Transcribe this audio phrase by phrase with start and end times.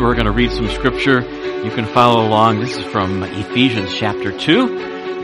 [0.00, 1.20] we're going to read some scripture.
[1.64, 2.60] You can follow along.
[2.60, 4.78] This is from Ephesians chapter 2,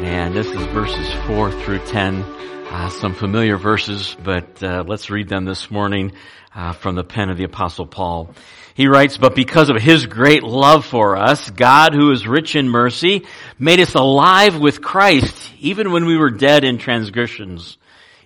[0.04, 2.22] and this is verses 4 through 10.
[2.22, 6.12] Uh, some familiar verses, but uh, let's read them this morning
[6.54, 8.35] uh, from the pen of the Apostle Paul.
[8.74, 12.69] He writes, But because of His great love for us, God, who is rich in
[12.69, 13.26] mercy,
[13.58, 17.77] made us alive with Christ, even when we were dead in transgressions.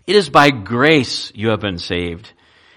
[0.07, 2.32] It is by grace you have been saved.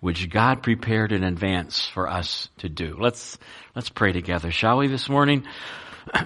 [0.00, 2.96] which God prepared in advance for us to do.
[2.98, 3.38] Let's,
[3.76, 5.46] let's pray together, shall we, this morning?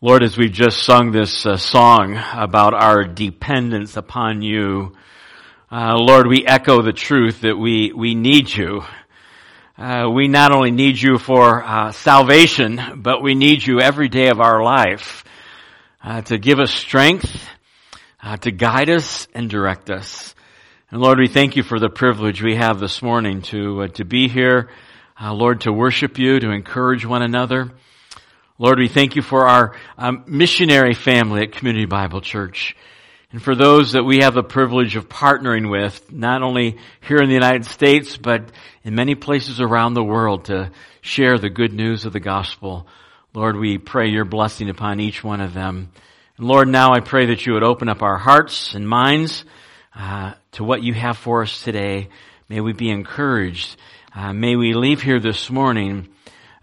[0.00, 4.94] Lord, as we've just sung this uh, song about our dependence upon you,
[5.70, 8.82] uh, Lord, we echo the truth that we, we need you.
[9.76, 14.28] Uh, we not only need you for uh, salvation, but we need you every day
[14.28, 15.24] of our life
[16.02, 17.48] uh, to give us strength,
[18.22, 20.34] uh, to guide us and direct us.
[20.90, 24.04] And Lord, we thank you for the privilege we have this morning to uh, to
[24.04, 24.68] be here,
[25.18, 27.72] uh, Lord, to worship you, to encourage one another.
[28.58, 32.76] Lord, we thank you for our um, missionary family at Community Bible Church.
[33.32, 37.28] And for those that we have the privilege of partnering with, not only here in
[37.28, 38.52] the United States, but
[38.84, 42.86] in many places around the world to share the good news of the gospel.
[43.32, 45.90] Lord, we pray your blessing upon each one of them.
[46.36, 49.46] And Lord, now I pray that you would open up our hearts and minds
[49.94, 52.08] uh, to what you have for us today.
[52.48, 53.76] May we be encouraged.
[54.14, 56.08] Uh, may we leave here this morning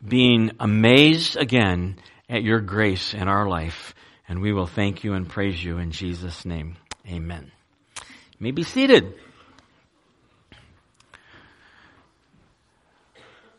[0.06, 1.98] being amazed again
[2.30, 3.94] at your grace in our life.
[4.28, 6.78] And we will thank you and praise you in Jesus' name.
[7.08, 7.52] Amen.
[7.98, 9.14] You may be seated.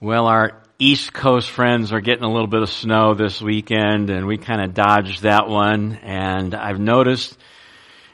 [0.01, 4.27] Well, our East Coast friends are getting a little bit of snow this weekend, and
[4.27, 5.95] we kind of dodged that one.
[6.03, 7.39] And I've noticed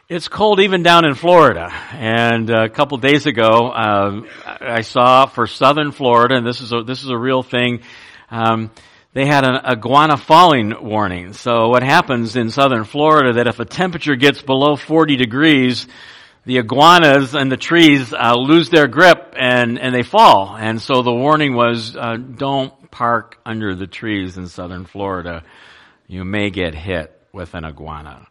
[0.08, 1.70] it's cold even down in Florida.
[1.92, 6.82] And a couple days ago, uh, I saw for southern Florida, and this is a,
[6.82, 7.82] this is a real thing.
[8.30, 8.70] Um,
[9.12, 11.34] they had an iguana falling warning.
[11.34, 15.86] So what happens in southern Florida that if a temperature gets below 40 degrees,
[16.46, 20.56] the iguanas and the trees uh, lose their grip and, and they fall.
[20.56, 25.44] And so the warning was, uh, don't park under the trees in southern Florida.
[26.06, 28.26] You may get hit with an iguana.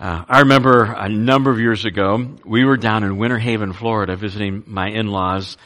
[0.00, 4.16] Uh, I remember a number of years ago, we were down in Winter Haven, Florida,
[4.16, 5.58] visiting my in-laws,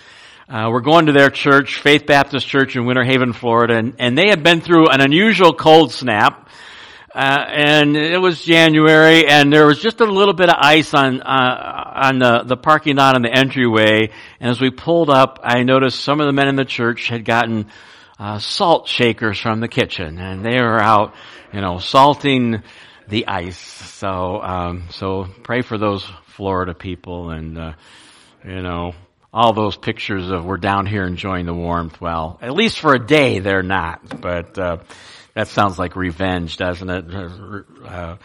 [0.48, 4.18] uh, we're going to their church, Faith Baptist Church in Winter Haven, Florida, and, and
[4.18, 6.48] they had been through an unusual cold snap.
[7.14, 11.22] Uh, and it was January, and there was just a little bit of ice on
[11.22, 14.10] uh, on the, the parking lot on the entryway.
[14.40, 17.24] And as we pulled up, I noticed some of the men in the church had
[17.24, 17.68] gotten
[18.18, 21.14] uh, salt shakers from the kitchen, and they were out,
[21.52, 22.64] you know, salting
[23.08, 23.58] the ice.
[23.58, 27.72] So, um, so pray for those Florida people, and uh,
[28.44, 28.94] you know,
[29.32, 32.00] all those pictures of we're down here enjoying the warmth.
[32.00, 34.20] Well, at least for a day, they're not.
[34.20, 34.78] But uh,
[35.34, 37.04] that sounds like revenge, doesn't it?
[37.84, 38.16] Uh,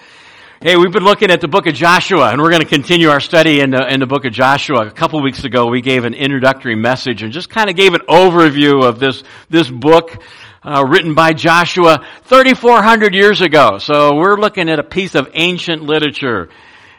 [0.62, 3.20] hey, we've been looking at the book of Joshua, and we're going to continue our
[3.20, 4.86] study in the, in the book of Joshua.
[4.86, 8.02] A couple weeks ago, we gave an introductory message and just kind of gave an
[8.08, 10.22] overview of this this book.
[10.62, 13.78] Uh, written by Joshua 3,400 years ago.
[13.78, 16.50] So we're looking at a piece of ancient literature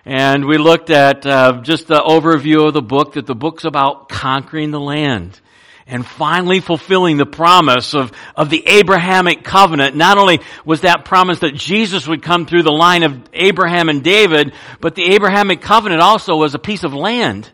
[0.07, 4.09] and we looked at uh, just the overview of the book, that the book's about
[4.09, 5.39] conquering the land
[5.87, 9.95] and finally fulfilling the promise of, of the Abrahamic covenant.
[9.95, 14.03] Not only was that promise that Jesus would come through the line of Abraham and
[14.03, 17.51] David, but the Abrahamic covenant also was a piece of land.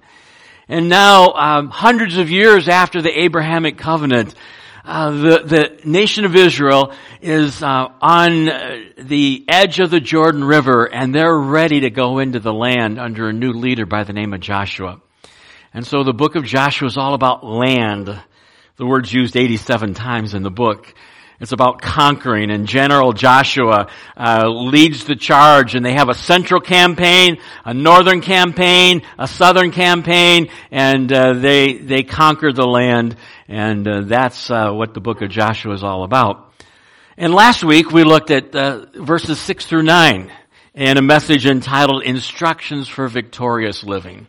[0.68, 4.34] And now, um, hundreds of years after the Abrahamic covenant,
[4.86, 10.44] uh, the, the nation of Israel is uh, on uh, the edge of the Jordan
[10.44, 14.12] River and they're ready to go into the land under a new leader by the
[14.12, 15.00] name of Joshua.
[15.74, 18.06] And so the book of Joshua is all about land.
[18.76, 20.94] The word's used 87 times in the book.
[21.38, 26.60] It's about conquering and General Joshua uh, leads the charge and they have a central
[26.60, 33.16] campaign, a northern campaign, a southern campaign, and uh, they, they conquer the land
[33.48, 36.54] and uh, that's uh, what the book of Joshua is all about.
[37.18, 40.32] And last week we looked at uh, verses 6 through 9
[40.74, 44.26] in a message entitled Instructions for Victorious Living.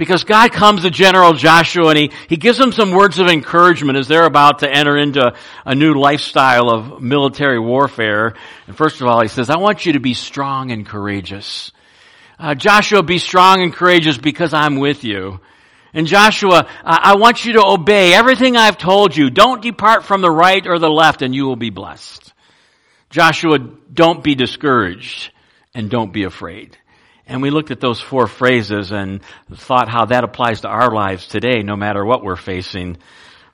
[0.00, 3.98] Because God comes to General Joshua and he, he gives him some words of encouragement
[3.98, 5.34] as they're about to enter into
[5.66, 8.32] a new lifestyle of military warfare.
[8.66, 11.70] And first of all, he says, I want you to be strong and courageous.
[12.38, 15.38] Uh, Joshua, be strong and courageous because I'm with you.
[15.92, 19.28] And Joshua, I want you to obey everything I've told you.
[19.28, 22.32] Don't depart from the right or the left and you will be blessed.
[23.10, 25.30] Joshua, don't be discouraged
[25.74, 26.78] and don't be afraid.
[27.30, 29.20] And we looked at those four phrases and
[29.54, 32.96] thought how that applies to our lives today, no matter what we're facing.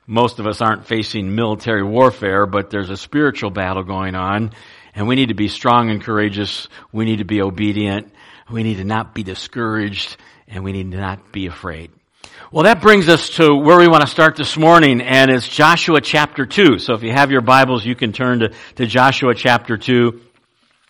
[0.07, 4.53] Most of us aren't facing military warfare, but there's a spiritual battle going on,
[4.95, 6.69] and we need to be strong and courageous.
[6.91, 8.11] We need to be obedient.
[8.49, 11.91] We need to not be discouraged, and we need to not be afraid.
[12.51, 16.01] Well, that brings us to where we want to start this morning, and it's Joshua
[16.01, 16.79] chapter 2.
[16.79, 20.21] So if you have your Bibles, you can turn to, to Joshua chapter 2.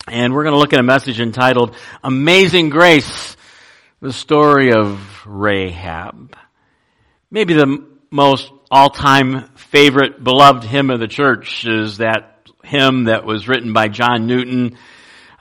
[0.09, 3.35] And we're going to look at a message entitled Amazing Grace,
[3.99, 6.33] the story of Rahab.
[7.29, 13.49] Maybe the most all-time favorite beloved hymn of the church is that hymn that was
[13.49, 14.77] written by John Newton,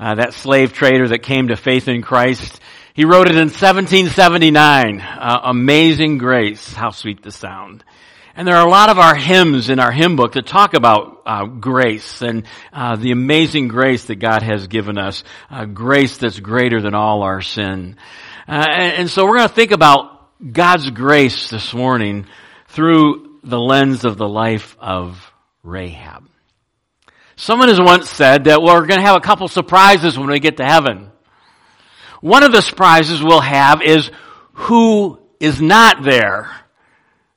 [0.01, 2.61] uh, that slave trader that came to faith in Christ.
[2.93, 5.01] He wrote it in 1779.
[5.01, 6.73] Uh, Amazing Grace.
[6.73, 7.85] How sweet the sound.
[8.39, 11.23] And there are a lot of our hymns in our hymn book that talk about
[11.25, 16.39] uh, grace and uh, the amazing grace that God has given us, uh, grace that's
[16.39, 17.97] greater than all our sin.
[18.47, 22.27] Uh, and, and so we're going to think about God's grace this morning
[22.69, 25.33] through the lens of the life of
[25.63, 26.29] Rahab.
[27.37, 30.59] Someone has once said that we're going to have a couple surprises when we get
[30.59, 31.11] to heaven.
[32.21, 34.11] One of the surprises we'll have is
[34.53, 36.51] who is not there.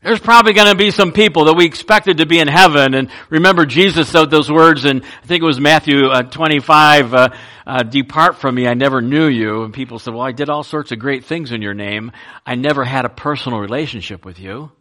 [0.01, 2.93] There's probably going to be some people that we expected to be in heaven.
[2.93, 7.29] And remember, Jesus said those words and I think it was Matthew uh, 25, uh,
[7.67, 9.63] uh, depart from me, I never knew you.
[9.63, 12.13] And people said, well, I did all sorts of great things in your name.
[12.45, 14.71] I never had a personal relationship with you.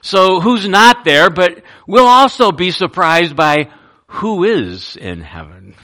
[0.00, 3.68] So who's not there, but we'll also be surprised by
[4.06, 5.74] who is in heaven.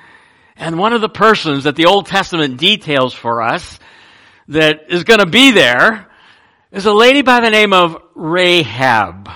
[0.56, 3.78] and one of the persons that the Old Testament details for us
[4.48, 6.08] that is going to be there
[6.70, 9.30] is a lady by the name of Rahab.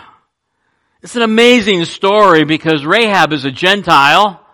[1.03, 4.45] It's an amazing story because Rahab is a Gentile.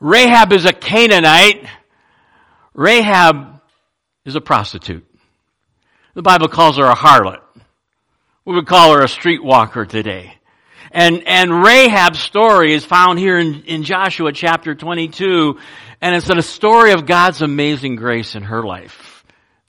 [0.00, 1.66] Rahab is a Canaanite.
[2.74, 3.60] Rahab
[4.26, 5.06] is a prostitute.
[6.12, 7.40] The Bible calls her a harlot.
[8.44, 10.34] We would call her a streetwalker today.
[10.90, 15.58] And, and Rahab's story is found here in, in Joshua chapter 22,
[16.02, 19.24] and it's a story of God's amazing grace in her life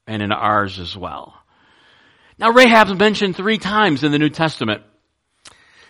[0.06, 1.39] and in ours as well.
[2.40, 4.82] Now Rahab's mentioned three times in the New Testament.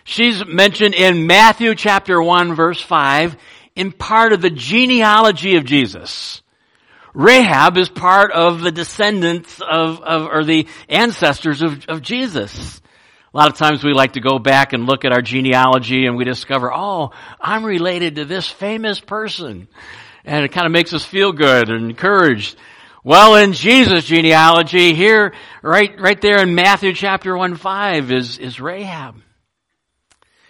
[0.02, 3.36] She's mentioned in Matthew chapter 1 verse 5
[3.76, 6.42] in part of the genealogy of Jesus.
[7.14, 12.82] Rahab is part of the descendants of, of or the ancestors of, of Jesus.
[13.32, 16.16] A lot of times we like to go back and look at our genealogy and
[16.16, 19.68] we discover, oh, I'm related to this famous person.
[20.24, 22.56] And it kind of makes us feel good and encouraged.
[23.02, 25.32] Well, in Jesus' genealogy, here,
[25.62, 29.22] right, right there in Matthew chapter 1 5 is, is Rahab.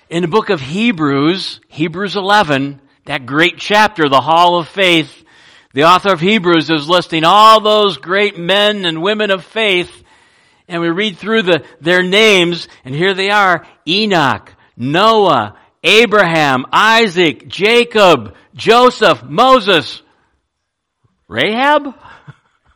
[0.09, 5.25] In the book of Hebrews, Hebrews 11, that great chapter, the Hall of Faith,
[5.75, 10.03] the author of Hebrews is listing all those great men and women of faith,
[10.67, 17.47] and we read through the, their names, and here they are, Enoch, Noah, Abraham, Isaac,
[17.47, 20.03] Jacob, Joseph, Moses,
[21.29, 21.95] Rahab?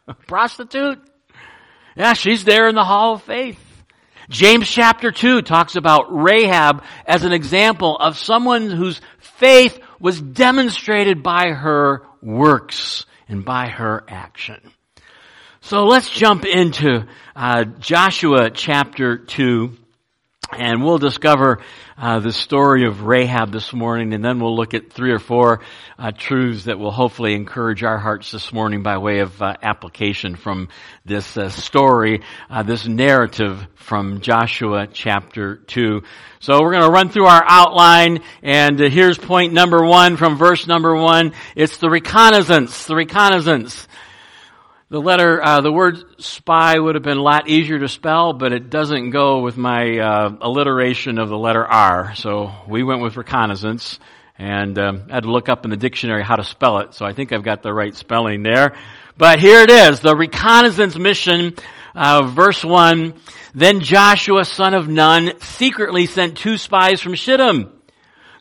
[0.27, 1.01] prostitute?
[1.97, 3.59] Yeah, she's there in the hall of faith.
[4.29, 11.23] James chapter 2 talks about Rahab as an example of someone whose faith was demonstrated
[11.23, 14.61] by her works and by her action.
[15.61, 17.07] So let's jump into
[17.37, 19.77] uh, Joshua chapter 2
[20.53, 21.61] and we'll discover
[21.97, 25.61] uh, the story of Rahab this morning, and then we'll look at three or four
[25.99, 30.35] uh, truths that will hopefully encourage our hearts this morning by way of uh, application
[30.35, 30.69] from
[31.05, 36.03] this uh, story, uh, this narrative from Joshua chapter two.
[36.41, 40.37] So we're going to run through our outline, and uh, here's point number one from
[40.37, 41.33] verse number one.
[41.55, 42.87] It's the reconnaissance.
[42.87, 43.87] The reconnaissance.
[44.95, 48.53] The letter, uh, the word spy would have been a lot easier to spell, but
[48.53, 52.15] it doesn't go with my uh, alliteration of the letter R.
[52.15, 53.99] So we went with reconnaissance,
[54.39, 56.95] and um, I had to look up in the dictionary how to spell it.
[56.95, 58.77] So I think I've got the right spelling there.
[59.19, 61.57] But here it is, the reconnaissance mission,
[61.97, 63.15] uh, verse one.
[63.53, 67.73] Then Joshua, son of Nun, secretly sent two spies from Shittim.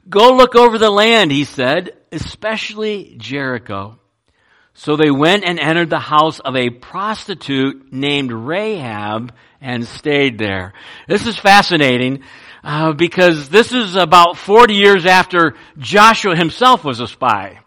[0.08, 3.98] Go look over the land, he said, especially Jericho.
[4.76, 10.74] So they went and entered the house of a prostitute named Rahab and stayed there.
[11.08, 12.24] This is fascinating
[12.64, 17.60] uh, because this is about 40 years after Joshua himself was a spy.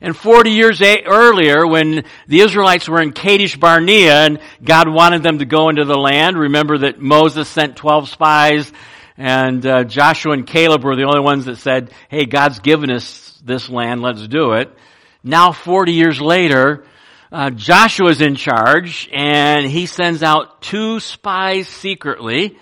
[0.00, 5.40] And 40 years earlier, when the Israelites were in Kadesh Barnea and God wanted them
[5.40, 8.72] to go into the land, remember that Moses sent 12 spies
[9.16, 13.40] and uh, Joshua and Caleb were the only ones that said, hey, God's given us
[13.44, 14.72] this land, let's do it.
[15.22, 16.84] Now 40 years later,
[17.30, 22.56] uh, Joshua's in charge and he sends out two spies secretly.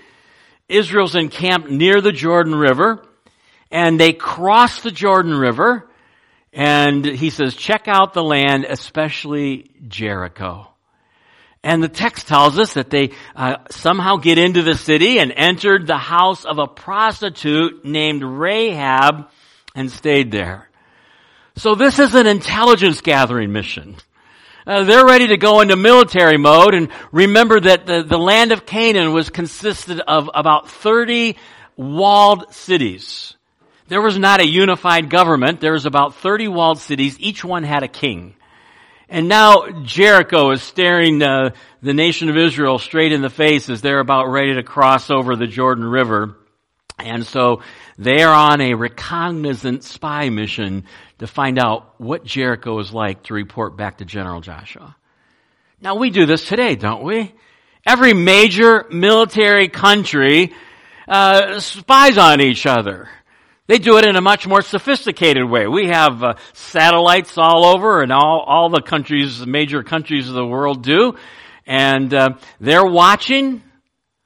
[0.69, 3.05] Israel's encamped near the Jordan River
[3.71, 5.89] and they cross the Jordan River
[6.53, 10.69] and he says, check out the land, especially Jericho.
[11.63, 15.87] And the text tells us that they uh, somehow get into the city and entered
[15.87, 19.29] the house of a prostitute named Rahab
[19.75, 20.66] and stayed there.
[21.59, 23.97] So this is an intelligence gathering mission.
[24.67, 28.67] Uh, they're ready to go into military mode and remember that the, the land of
[28.67, 31.37] Canaan was consisted of about 30
[31.77, 33.37] walled cities.
[33.89, 35.61] There was not a unified government.
[35.61, 37.19] There was about 30 walled cities.
[37.21, 38.35] Each one had a king.
[39.09, 43.81] And now Jericho is staring uh, the nation of Israel straight in the face as
[43.81, 46.37] they're about ready to cross over the Jordan River.
[46.99, 47.63] And so
[47.99, 50.85] they are on a reconnaissance spy mission
[51.19, 54.97] to find out what Jericho is like to report back to General Joshua.
[55.81, 57.35] Now we do this today, don't we?
[57.85, 60.53] Every major military country
[61.09, 63.09] uh, spies on each other.
[63.69, 65.67] They do it in a much more sophisticated way.
[65.67, 70.47] We have uh, satellites all over and all, all the countries, major countries of the
[70.47, 71.17] world do.
[71.67, 73.63] And uh, they're watching.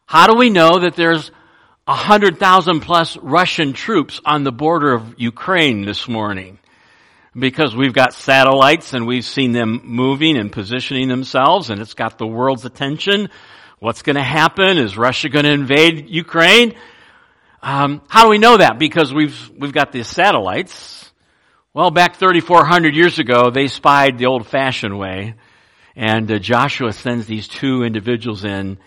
[0.04, 1.30] How do we know that there's
[1.90, 6.61] a hundred thousand plus Russian troops on the border of Ukraine this morning?
[7.37, 12.16] Because we've got satellites and we've seen them moving and positioning themselves and it's got
[12.16, 13.28] the world's attention.
[13.80, 14.78] What's going to happen?
[14.78, 16.76] Is Russia going to invade Ukraine?
[17.61, 18.78] Um, how do we know that?
[18.78, 21.11] Because we've we've got these satellites.
[21.75, 25.35] Well, back 3,400 years ago, they spied the old-fashioned way,
[25.97, 28.78] and uh, Joshua sends these two individuals in,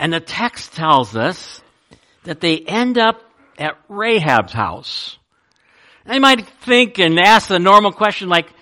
[0.00, 1.62] and the text tells us
[2.28, 3.22] that they end up
[3.58, 5.18] at Rahab's house.
[6.10, 8.52] You might think and ask the normal question like,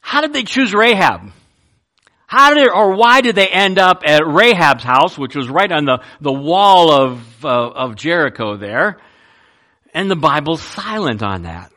[0.00, 1.30] how did they choose Rahab?
[2.26, 5.84] How did, or why did they end up at Rahab's house, which was right on
[5.84, 8.98] the, the wall of, uh, of Jericho there?
[9.94, 11.70] And the Bible's silent on that.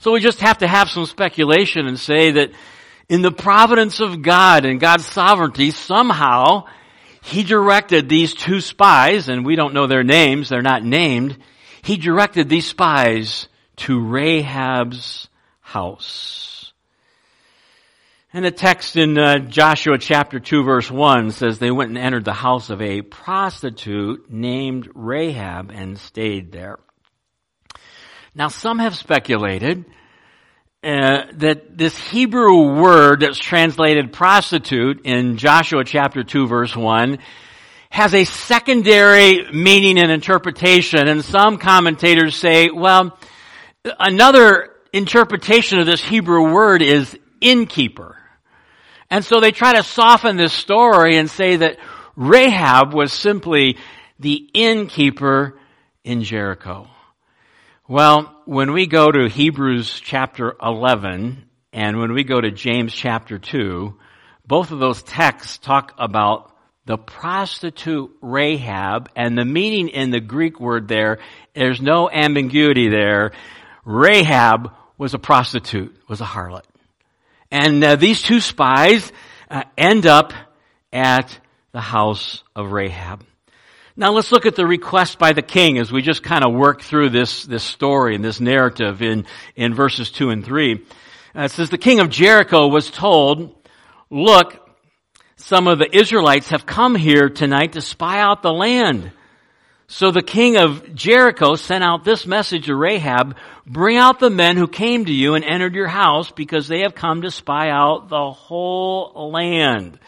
[0.00, 2.50] So we just have to have some speculation and say that
[3.08, 6.64] in the providence of God and God's sovereignty, somehow
[7.22, 11.36] He directed these two spies, and we don't know their names, they're not named,
[11.82, 15.28] He directed these spies to Rahab's
[15.60, 16.72] house.
[18.32, 22.26] And the text in uh, Joshua chapter 2 verse 1 says they went and entered
[22.26, 26.78] the house of a prostitute named Rahab and stayed there.
[28.34, 29.86] Now some have speculated
[30.84, 37.18] uh, that this Hebrew word that's translated prostitute in Joshua chapter 2 verse 1
[37.90, 43.18] has a secondary meaning and interpretation and some commentators say, well,
[43.98, 48.16] another interpretation of this Hebrew word is innkeeper.
[49.10, 51.78] And so they try to soften this story and say that
[52.16, 53.78] Rahab was simply
[54.18, 55.58] the innkeeper
[56.04, 56.88] in Jericho.
[57.90, 61.42] Well, when we go to Hebrews chapter 11
[61.72, 63.94] and when we go to James chapter 2,
[64.46, 66.54] both of those texts talk about
[66.84, 71.20] the prostitute Rahab and the meaning in the Greek word there,
[71.54, 73.32] there's no ambiguity there.
[73.86, 76.64] Rahab was a prostitute, was a harlot.
[77.50, 79.10] And uh, these two spies
[79.50, 80.34] uh, end up
[80.92, 81.40] at
[81.72, 83.24] the house of Rahab.
[84.00, 86.82] Now let's look at the request by the king as we just kind of work
[86.82, 89.26] through this, this story and this narrative in,
[89.56, 90.86] in verses 2 and 3.
[91.34, 93.56] Uh, it says, the king of Jericho was told,
[94.08, 94.54] look,
[95.34, 99.10] some of the Israelites have come here tonight to spy out the land.
[99.88, 103.36] So the king of Jericho sent out this message to Rahab,
[103.66, 106.94] bring out the men who came to you and entered your house because they have
[106.94, 109.98] come to spy out the whole land.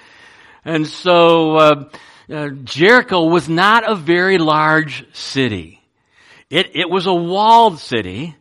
[0.64, 1.88] And so, uh,
[2.30, 5.80] uh, Jericho was not a very large city.
[6.48, 8.36] It, it was a walled city,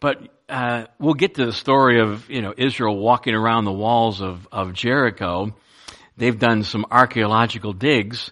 [0.00, 4.22] but uh, we'll get to the story of you know Israel walking around the walls
[4.22, 5.54] of, of Jericho.
[6.16, 8.30] They've done some archaeological digs.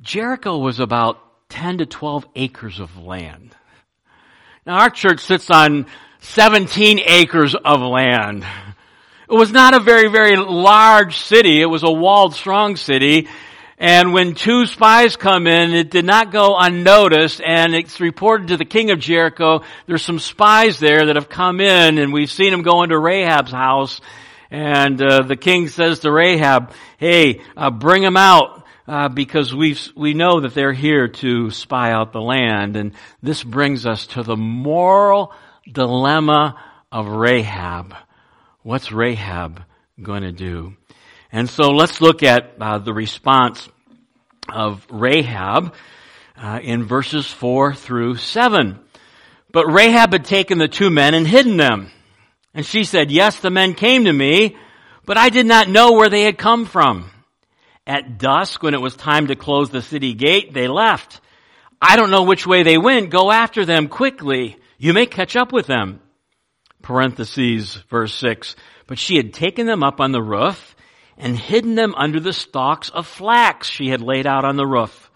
[0.00, 1.18] Jericho was about
[1.50, 3.54] 10 to 12 acres of land.
[4.64, 5.86] Now our church sits on
[6.20, 8.44] 17 acres of land.
[9.28, 11.60] It was not a very, very large city.
[11.60, 13.28] It was a walled, strong city.
[13.78, 18.56] And when two spies come in, it did not go unnoticed, and it's reported to
[18.56, 22.52] the king of Jericho, there's some spies there that have come in, and we've seen
[22.52, 24.00] them go into Rahab's house,
[24.50, 29.76] and uh, the king says to Rahab, hey, uh, bring them out, uh, because we
[29.94, 32.92] we know that they're here to spy out the land, and
[33.22, 35.34] this brings us to the moral
[35.70, 37.94] dilemma of Rahab.
[38.62, 39.62] What's Rahab
[40.00, 40.76] going to do?
[41.32, 43.68] And so let's look at uh, the response
[44.48, 45.74] of Rahab
[46.36, 48.78] uh, in verses 4 through 7.
[49.52, 51.90] But Rahab had taken the two men and hidden them.
[52.54, 54.56] And she said, Yes, the men came to me,
[55.04, 57.10] but I did not know where they had come from.
[57.86, 61.20] At dusk, when it was time to close the city gate, they left.
[61.80, 63.10] I don't know which way they went.
[63.10, 64.56] Go after them quickly.
[64.78, 66.00] You may catch up with them.
[66.82, 68.56] Parentheses, verse 6.
[68.86, 70.75] But she had taken them up on the roof
[71.18, 75.10] and hidden them under the stalks of flax she had laid out on the roof.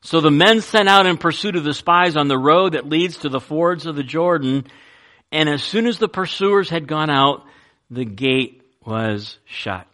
[0.00, 3.18] So the men sent out in pursuit of the spies on the road that leads
[3.18, 4.66] to the fords of the Jordan,
[5.30, 7.44] and as soon as the pursuers had gone out,
[7.90, 9.86] the gate was shut.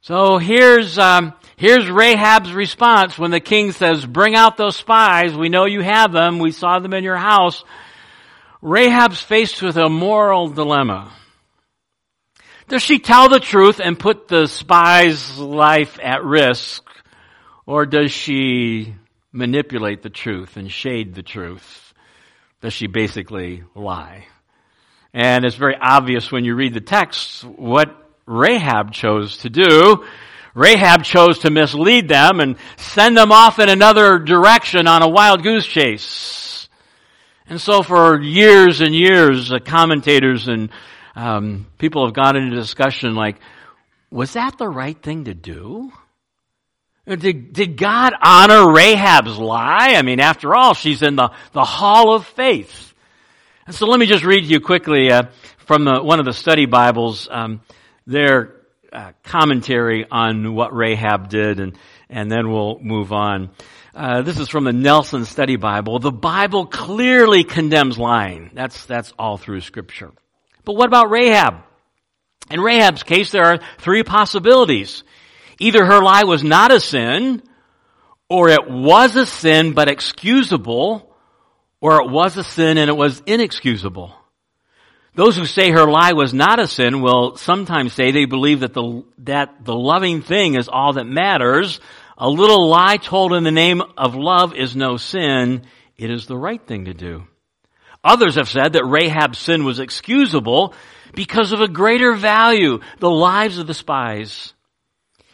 [0.00, 5.34] So here's um, here's Rahab's response when the king says, "Bring out those spies.
[5.34, 6.38] We know you have them.
[6.38, 7.64] We saw them in your house."
[8.62, 11.12] Rahab's faced with a moral dilemma.
[12.68, 16.82] Does she tell the truth and put the spy's life at risk?
[17.64, 18.94] Or does she
[19.30, 21.94] manipulate the truth and shade the truth?
[22.62, 24.26] Does she basically lie?
[25.14, 27.88] And it's very obvious when you read the text what
[28.26, 30.04] Rahab chose to do.
[30.54, 35.44] Rahab chose to mislead them and send them off in another direction on a wild
[35.44, 36.68] goose chase.
[37.48, 40.70] And so for years and years, commentators and
[41.16, 43.36] um, people have gone into discussion like,
[44.10, 45.90] was that the right thing to do?
[47.06, 49.94] Did, did God honor Rahab's lie?
[49.96, 52.94] I mean, after all, she's in the, the hall of faith.
[53.66, 55.24] And so let me just read you quickly uh,
[55.66, 57.62] from the, one of the study Bibles, um,
[58.06, 58.56] their
[58.92, 61.78] uh, commentary on what Rahab did, and,
[62.10, 63.50] and then we'll move on.
[63.94, 65.98] Uh, this is from the Nelson Study Bible.
[65.98, 68.50] The Bible clearly condemns lying.
[68.52, 70.12] That's, that's all through Scripture.
[70.66, 71.62] But what about Rahab?
[72.50, 75.04] In Rahab's case, there are three possibilities.
[75.58, 77.42] Either her lie was not a sin,
[78.28, 81.14] or it was a sin but excusable,
[81.80, 84.14] or it was a sin and it was inexcusable.
[85.14, 88.74] Those who say her lie was not a sin will sometimes say they believe that
[88.74, 91.80] the, that the loving thing is all that matters.
[92.18, 95.62] A little lie told in the name of love is no sin.
[95.96, 97.26] It is the right thing to do.
[98.06, 100.74] Others have said that Rahab's sin was excusable
[101.12, 104.54] because of a greater value, the lives of the spies.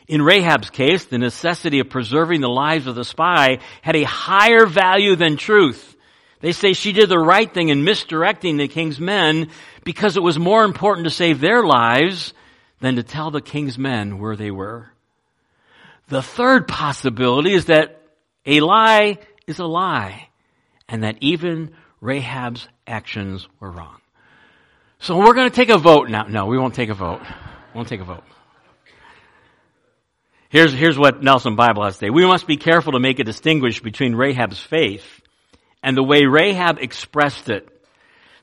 [0.08, 4.64] In Rahab's case, the necessity of preserving the lives of the spy had a higher
[4.64, 5.96] value than truth.
[6.40, 9.50] They say she did the right thing in misdirecting the king's men
[9.84, 12.32] because it was more important to save their lives
[12.80, 14.90] than to tell the king's men where they were.
[16.08, 18.00] The third possibility is that
[18.46, 20.28] a lie is a lie
[20.88, 24.00] and that even Rahab's actions were wrong.
[24.98, 26.24] So we're going to take a vote now.
[26.24, 27.22] No, we won't take a vote.
[27.74, 28.24] Won't take a vote.
[30.48, 32.10] Here's, here's what Nelson Bible has to say.
[32.10, 35.22] We must be careful to make a distinguish between Rahab's faith
[35.82, 37.68] and the way Rahab expressed it.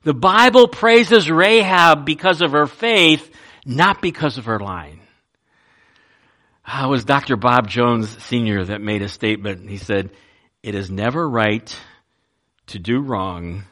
[0.03, 3.29] The Bible praises Rahab because of her faith,
[3.65, 5.01] not because of her lying.
[6.65, 7.35] Ah, it was Dr.
[7.35, 8.63] Bob Jones Sr.
[8.65, 9.69] that made a statement.
[9.69, 10.11] He said,
[10.63, 11.77] it is never right
[12.69, 13.65] to do wrong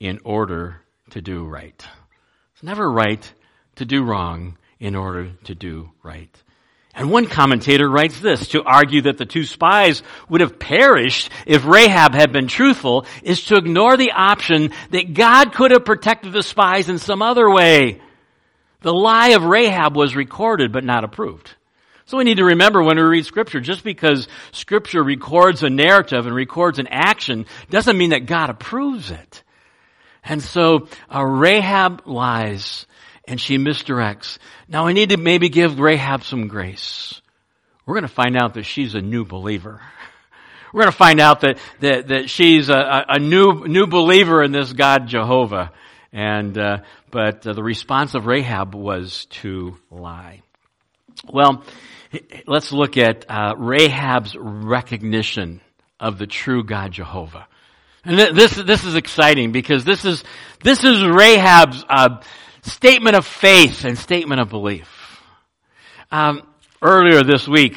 [0.00, 1.86] in order to do right.
[2.54, 3.32] It's never right
[3.76, 6.30] to do wrong in order to do right.
[6.94, 11.64] And one commentator writes this, to argue that the two spies would have perished if
[11.64, 16.42] Rahab had been truthful is to ignore the option that God could have protected the
[16.42, 18.02] spies in some other way.
[18.82, 21.54] The lie of Rahab was recorded but not approved.
[22.06, 26.26] So we need to remember when we read scripture, just because scripture records a narrative
[26.26, 29.42] and records an action doesn't mean that God approves it.
[30.24, 32.86] And so uh, Rahab lies
[33.26, 34.38] and she misdirects.
[34.68, 37.20] Now I need to maybe give Rahab some grace.
[37.86, 39.80] We're going to find out that she's a new believer.
[40.72, 44.52] We're going to find out that, that, that she's a, a new, new believer in
[44.52, 45.72] this God Jehovah.
[46.12, 46.78] And, uh,
[47.10, 50.42] but uh, the response of Rahab was to lie.
[51.30, 51.64] Well,
[52.46, 55.60] let's look at uh, Rahab's recognition
[55.98, 57.46] of the true God Jehovah.
[58.04, 60.24] And this this is exciting because this is
[60.62, 62.20] this is Rahab's uh,
[62.62, 64.88] statement of faith and statement of belief.
[66.10, 66.42] Um,
[66.82, 67.76] earlier this week,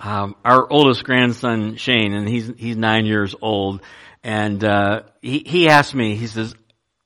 [0.00, 3.82] um, our oldest grandson Shane, and he's he's nine years old,
[4.24, 6.16] and uh, he he asked me.
[6.16, 6.54] He says,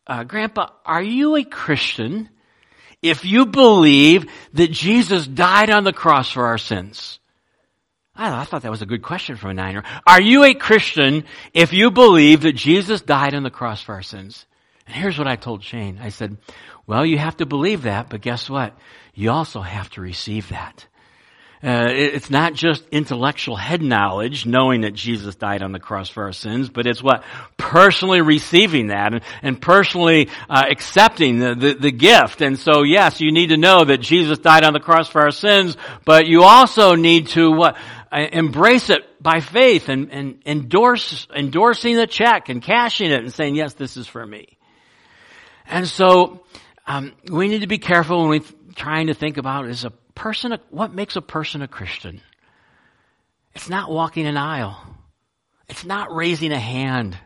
[0.07, 2.29] uh, "Grandpa, are you a Christian
[3.03, 7.19] if you believe that Jesus died on the cross for our sins?"
[8.15, 9.85] I, thought that was a good question from a nine-year.
[10.07, 14.03] Are you a Christian if you believe that Jesus died on the cross for our
[14.03, 14.45] sins?
[14.87, 15.99] And here's what I told Shane.
[16.03, 16.37] I said,
[16.87, 18.79] "Well, you have to believe that, but guess what?
[19.15, 20.87] You also have to receive that."
[21.62, 26.25] Uh, it's not just intellectual head knowledge, knowing that Jesus died on the cross for
[26.25, 27.23] our sins, but it's what
[27.59, 32.40] personally receiving that and, and personally uh, accepting the, the, the gift.
[32.40, 35.31] And so, yes, you need to know that Jesus died on the cross for our
[35.31, 37.77] sins, but you also need to what
[38.11, 43.35] uh, embrace it by faith and, and endorse endorsing the check and cashing it and
[43.35, 44.57] saying, yes, this is for me.
[45.66, 46.42] And so
[46.87, 50.55] um, we need to be careful when we're trying to think about is a person,
[50.69, 52.21] what makes a person a Christian?
[53.55, 54.79] It's not walking an aisle.
[55.67, 57.17] It's not raising a hand.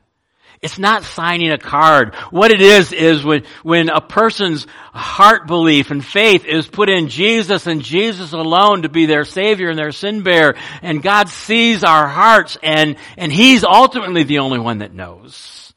[0.63, 2.15] It's not signing a card.
[2.31, 7.09] What it is, is when, when a person's heart belief and faith is put in
[7.09, 11.83] Jesus and Jesus alone to be their Savior and their sin bearer, and God sees
[11.83, 15.75] our hearts and, and He's ultimately the only one that knows.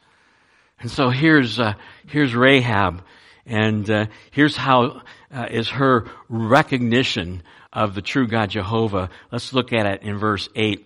[0.79, 1.73] And so here's, uh,
[2.07, 3.03] here's Rahab,
[3.47, 5.01] and uh, here's how
[5.33, 9.09] uh, is her recognition of the true God Jehovah.
[9.31, 10.85] Let's look at it in verse 8.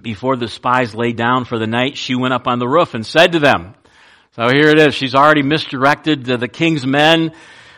[0.00, 3.04] Before the spies lay down for the night, she went up on the roof and
[3.04, 3.74] said to them,
[4.36, 4.94] so here it is.
[4.94, 7.32] She's already misdirected the, king's men.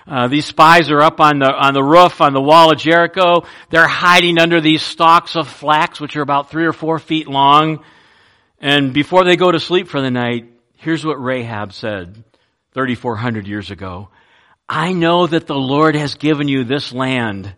[0.06, 3.44] Uh, these spies are up on the on the roof on the wall of Jericho.
[3.70, 7.82] They're hiding under these stalks of flax, which are about three or four feet long.
[8.60, 10.44] And before they go to sleep for the night,
[10.76, 12.22] here's what Rahab said,
[12.74, 14.10] 3,400 years ago.
[14.74, 17.54] I know that the Lord has given you this land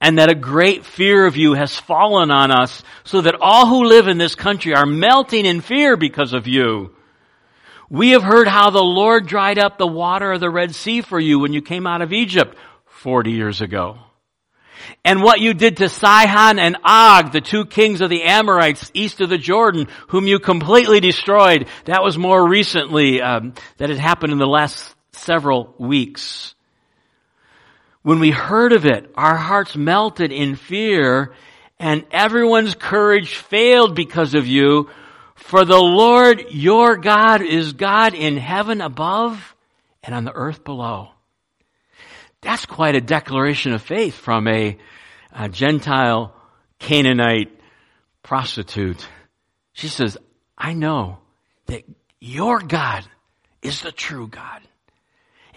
[0.00, 3.84] and that a great fear of you has fallen on us so that all who
[3.84, 6.96] live in this country are melting in fear because of you.
[7.88, 11.20] We have heard how the Lord dried up the water of the Red Sea for
[11.20, 14.00] you when you came out of Egypt 40 years ago.
[15.04, 19.20] And what you did to Sihon and Og, the two kings of the Amorites east
[19.20, 21.68] of the Jordan, whom you completely destroyed.
[21.84, 26.54] That was more recently, um, that had happened in the last several weeks.
[28.02, 31.34] When we heard of it, our hearts melted in fear
[31.78, 34.88] and everyone's courage failed because of you.
[35.34, 39.54] For the Lord your God is God in heaven above
[40.02, 41.10] and on the earth below.
[42.40, 44.78] That's quite a declaration of faith from a,
[45.32, 46.34] a Gentile
[46.78, 47.58] Canaanite
[48.22, 49.08] prostitute.
[49.72, 50.16] She says,
[50.56, 51.18] I know
[51.66, 51.84] that
[52.20, 53.04] your God
[53.62, 54.60] is the true God.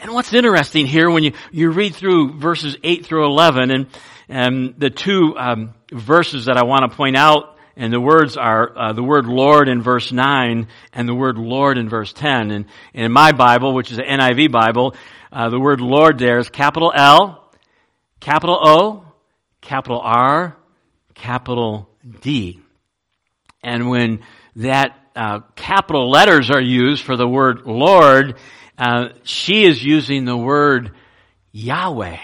[0.02, 3.88] And what's interesting here when you, you read through verses 8 through 11 and,
[4.28, 8.76] and the two um, verses that I want to point out and the words are
[8.76, 12.50] uh, the word Lord in verse 9 and the word Lord in verse 10.
[12.50, 14.96] And, and in my Bible, which is an NIV Bible,
[15.32, 17.52] uh, the word Lord there is capital L,
[18.20, 19.06] capital O,
[19.62, 20.58] capital R,
[21.14, 21.88] capital
[22.22, 22.60] D.
[23.64, 24.22] And when
[24.56, 28.38] that uh, capital letters are used for the word Lord,
[28.82, 30.94] uh, she is using the word
[31.52, 32.17] Yahweh.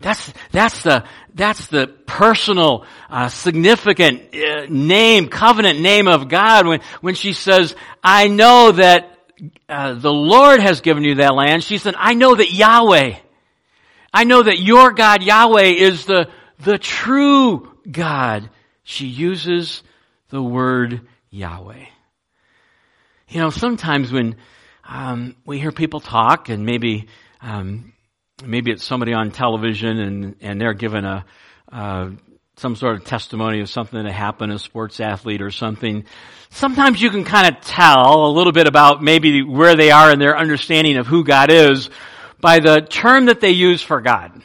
[0.00, 1.04] That's that's the
[1.34, 6.66] that's the personal, uh, significant uh, name, covenant name of God.
[6.66, 9.18] When when she says, "I know that
[9.68, 13.16] uh, the Lord has given you that land," she said, "I know that Yahweh,
[14.14, 16.30] I know that your God Yahweh is the
[16.60, 18.48] the true God."
[18.82, 19.82] She uses
[20.30, 21.84] the word Yahweh.
[23.28, 24.36] You know, sometimes when
[24.88, 27.08] um, we hear people talk, and maybe
[27.40, 27.92] um,
[28.44, 31.24] maybe it's somebody on television, and and they're given a
[31.72, 32.10] uh,
[32.56, 36.04] some sort of testimony of something that happened, a sports athlete or something.
[36.50, 40.20] Sometimes you can kind of tell a little bit about maybe where they are in
[40.20, 41.90] their understanding of who God is
[42.40, 44.43] by the term that they use for God.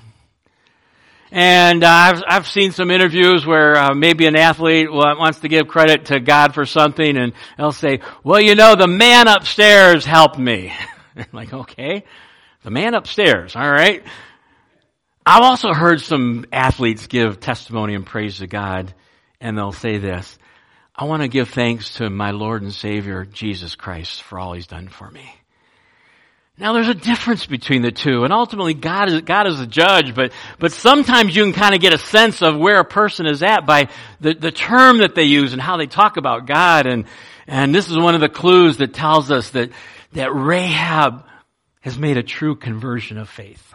[1.31, 5.67] And uh, I've, I've seen some interviews where uh, maybe an athlete wants to give
[5.67, 10.39] credit to God for something and they'll say, well, you know, the man upstairs helped
[10.39, 10.73] me.
[11.31, 12.03] like, okay,
[12.63, 14.03] the man upstairs, all right.
[15.25, 18.93] I've also heard some athletes give testimony and praise to God
[19.39, 20.37] and they'll say this,
[20.95, 24.67] I want to give thanks to my Lord and Savior, Jesus Christ, for all He's
[24.67, 25.38] done for me.
[26.59, 30.13] Now there's a difference between the two, and ultimately God is, God is a judge,
[30.13, 33.41] but, but sometimes you can kind of get a sense of where a person is
[33.41, 33.87] at by
[34.19, 37.05] the, the term that they use and how they talk about God, and,
[37.47, 39.69] and this is one of the clues that tells us that,
[40.11, 41.23] that Rahab
[41.79, 43.73] has made a true conversion of faith.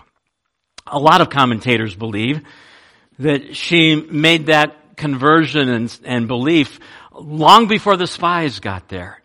[0.87, 2.42] A lot of commentators believe
[3.18, 6.79] that she made that conversion and, and belief
[7.12, 9.23] long before the spies got there.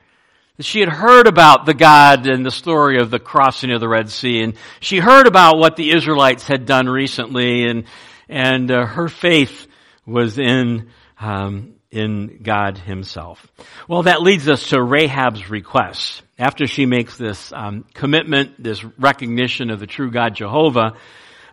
[0.61, 4.09] She had heard about the God and the story of the crossing of the Red
[4.09, 7.85] Sea, and she heard about what the Israelites had done recently, and
[8.27, 9.67] and uh, her faith
[10.05, 13.47] was in um, in God Himself.
[13.87, 16.23] Well, that leads us to Rahab's request.
[16.37, 20.97] After she makes this um, commitment, this recognition of the true God Jehovah,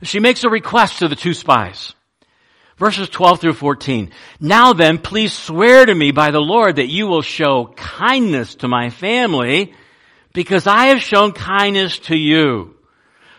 [0.03, 1.95] she makes a request to the two spies.
[2.79, 4.11] Verses 12 through 14.
[4.39, 8.69] Now then, please swear to me by the Lord that you will show kindness to
[8.69, 9.73] my family
[10.35, 12.77] because I have shown kindness to you.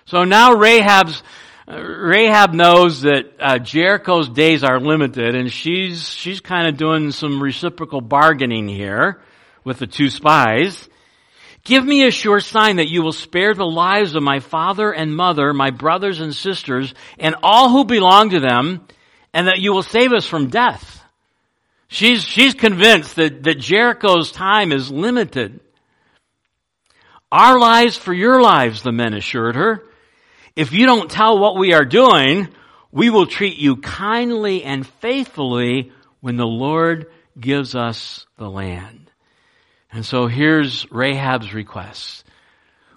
[0.05, 1.21] So now Rahab's,
[1.67, 7.43] Rahab knows that uh, Jericho's days are limited and she's, she's kind of doing some
[7.43, 9.21] reciprocal bargaining here
[9.63, 10.89] with the two spies.
[11.63, 15.15] Give me a sure sign that you will spare the lives of my father and
[15.15, 18.87] mother, my brothers and sisters, and all who belong to them,
[19.37, 21.05] and that you will save us from death.
[21.87, 25.59] She's, she's convinced that, that Jericho's time is limited.
[27.31, 29.83] Our lives for your lives, the men assured her.
[30.55, 32.47] If you don't tell what we are doing,
[32.91, 39.11] we will treat you kindly and faithfully when the Lord gives us the land.
[39.91, 42.23] And so here's Rahab's request.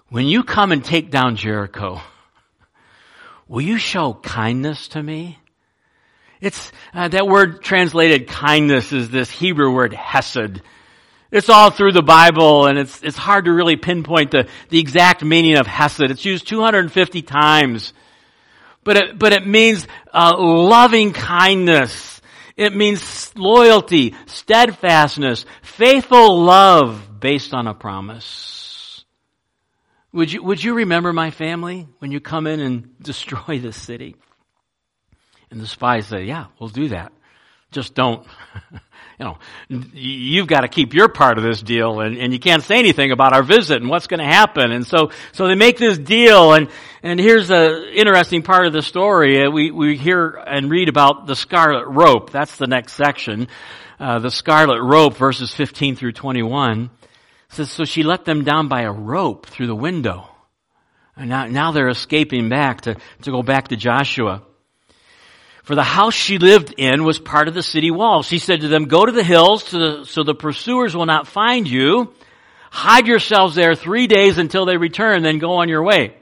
[0.09, 2.01] When you come and take down Jericho,
[3.47, 5.37] will you show kindness to me?
[6.41, 10.61] It's uh, that word translated kindness is this Hebrew word hesed.
[11.29, 15.23] It's all through the Bible, and it's it's hard to really pinpoint the the exact
[15.23, 16.01] meaning of hesed.
[16.01, 17.93] It's used 250 times,
[18.83, 22.19] but it but it means uh, loving kindness.
[22.57, 29.05] It means loyalty, steadfastness, faithful love based on a promise.
[30.11, 34.15] Would you would you remember my family when you come in and destroy this city?
[35.51, 37.11] And the spies say, yeah, we'll do that.
[37.71, 38.25] Just don't,
[38.71, 38.79] you
[39.19, 39.37] know,
[39.67, 43.11] you've got to keep your part of this deal and, and you can't say anything
[43.11, 44.71] about our visit and what's going to happen.
[44.71, 46.69] And so, so they make this deal and,
[47.03, 49.43] and here's the interesting part of the story.
[49.43, 52.31] Uh, we, we hear and read about the scarlet rope.
[52.31, 53.47] That's the next section.
[53.99, 56.89] Uh, the scarlet rope, verses 15 through 21.
[57.49, 60.27] says, so she let them down by a rope through the window.
[61.15, 64.43] And now, now they're escaping back to, to go back to Joshua.
[65.71, 68.27] For the house she lived in was part of the city walls.
[68.27, 71.29] She said to them, go to the hills to the, so the pursuers will not
[71.29, 72.13] find you.
[72.69, 76.13] Hide yourselves there three days until they return, then go on your way.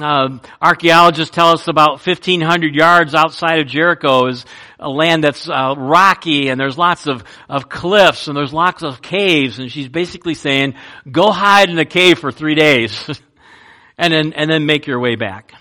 [0.00, 4.46] Uh, archaeologists tell us about 1500 yards outside of Jericho is
[4.78, 9.02] a land that's uh, rocky and there's lots of, of cliffs and there's lots of
[9.02, 10.76] caves and she's basically saying,
[11.12, 13.06] go hide in a cave for three days
[13.98, 15.52] and then, and then make your way back.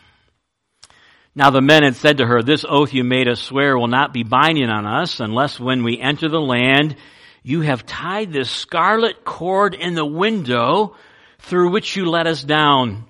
[1.35, 4.13] Now the men had said to her, This oath you made us swear will not
[4.13, 6.95] be binding on us unless when we enter the land
[7.43, 10.95] you have tied this scarlet cord in the window
[11.39, 13.05] through which you let us down.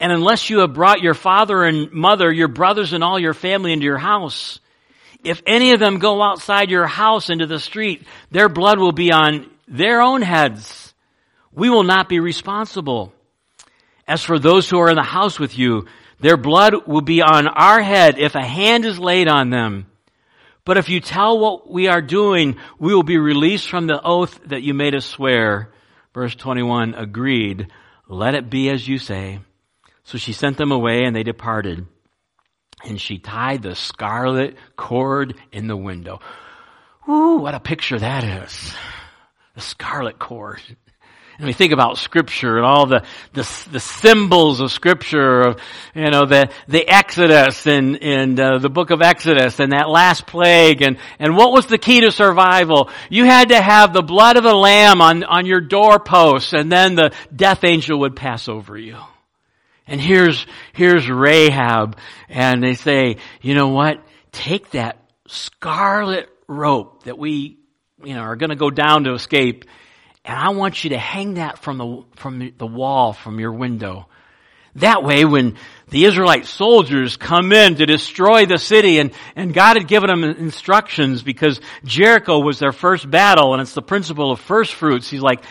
[0.00, 3.72] And unless you have brought your father and mother, your brothers and all your family
[3.72, 4.58] into your house,
[5.22, 9.12] if any of them go outside your house into the street, their blood will be
[9.12, 10.92] on their own heads.
[11.52, 13.12] We will not be responsible.
[14.08, 15.86] As for those who are in the house with you,
[16.22, 19.86] their blood will be on our head if a hand is laid on them.
[20.64, 24.40] But if you tell what we are doing, we will be released from the oath
[24.46, 25.72] that you made us swear.
[26.14, 27.66] Verse 21 agreed.
[28.08, 29.40] Let it be as you say.
[30.04, 31.86] So she sent them away and they departed.
[32.84, 36.20] And she tied the scarlet cord in the window.
[37.08, 38.72] Ooh, what a picture that is.
[39.56, 40.60] The scarlet cord
[41.42, 43.02] and we think about scripture and all the,
[43.32, 45.56] the, the symbols of scripture,
[45.92, 50.24] you know, the, the Exodus and, and uh, the book of Exodus and that last
[50.24, 52.90] plague and, and what was the key to survival?
[53.10, 56.94] You had to have the blood of the lamb on, on your doorposts and then
[56.94, 58.98] the death angel would pass over you.
[59.88, 64.00] And here's, here's Rahab and they say, you know what?
[64.30, 67.58] Take that scarlet rope that we,
[68.04, 69.64] you know, are going to go down to escape
[70.24, 74.06] and I want you to hang that from the, from the wall, from your window.
[74.76, 75.56] That way, when
[75.88, 80.24] the Israelite soldiers come in to destroy the city, and, and God had given them
[80.24, 85.10] instructions because Jericho was their first battle, and it's the principle of first fruits.
[85.10, 85.44] He's like,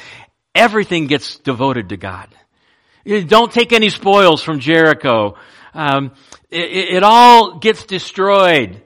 [0.55, 2.29] everything gets devoted to God.
[3.05, 5.35] Don't take any spoils from Jericho.
[5.73, 6.11] Um,
[6.49, 8.81] it, it all gets destroyed.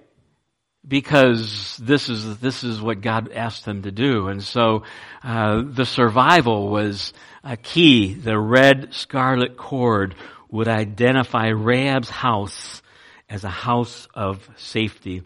[0.87, 4.83] Because this is this is what God asked them to do, and so
[5.23, 8.13] uh, the survival was a key.
[8.13, 10.15] The red scarlet cord
[10.49, 12.81] would identify Rahab's house
[13.29, 15.23] as a house of safety,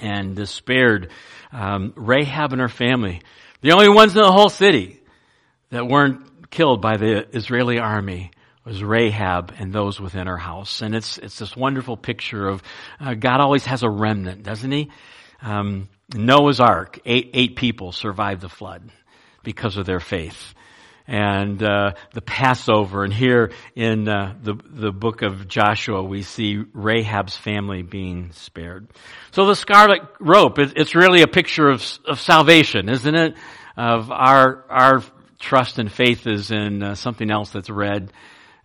[0.00, 1.10] and spared
[1.52, 3.22] um, Rahab and her family,
[3.62, 5.00] the only ones in the whole city
[5.70, 8.30] that weren't killed by the Israeli army
[8.64, 10.80] was Rahab and those within her house.
[10.80, 12.62] And it's, it's this wonderful picture of
[12.98, 14.90] uh, God always has a remnant, doesn't he?
[15.42, 18.90] Um, Noah's Ark, eight, eight people survived the flood
[19.42, 20.54] because of their faith.
[21.06, 26.64] And uh, the Passover, and here in uh, the the book of Joshua, we see
[26.72, 28.88] Rahab's family being spared.
[29.32, 33.34] So the scarlet rope, it, it's really a picture of, of salvation, isn't it?
[33.76, 35.02] Of our our
[35.38, 38.10] trust and faith is in uh, something else that's red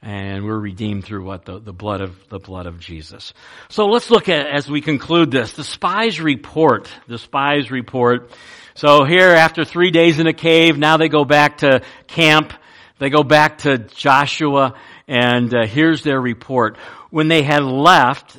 [0.01, 3.33] and we're redeemed through what the, the blood of the blood of Jesus.
[3.69, 6.89] So let's look at as we conclude this the spies report.
[7.07, 8.31] The spies report.
[8.75, 12.53] So here, after three days in a cave, now they go back to camp.
[12.97, 14.75] They go back to Joshua,
[15.07, 16.77] and uh, here's their report.
[17.09, 18.37] When they had left,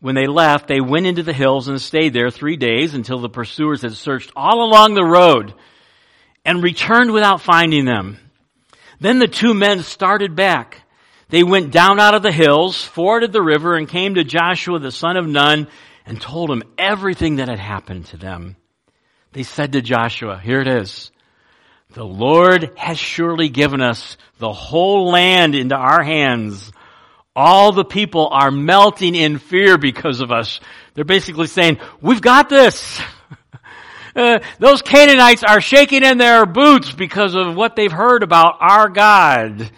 [0.00, 3.28] when they left, they went into the hills and stayed there three days until the
[3.28, 5.54] pursuers had searched all along the road
[6.44, 8.18] and returned without finding them.
[9.00, 10.82] Then the two men started back.
[11.28, 14.92] They went down out of the hills, forded the river, and came to Joshua the
[14.92, 15.68] son of Nun
[16.06, 18.56] and told him everything that had happened to them.
[19.32, 21.10] They said to Joshua, here it is.
[21.90, 26.72] The Lord has surely given us the whole land into our hands.
[27.34, 30.60] All the people are melting in fear because of us.
[30.94, 33.00] They're basically saying, we've got this.
[34.16, 38.88] Uh, those Canaanites are shaking in their boots because of what they've heard about our
[38.88, 39.70] God.